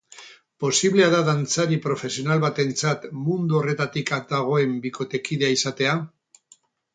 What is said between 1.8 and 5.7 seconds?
profesional batentzat mundu horretatik at dagoen bikotekidea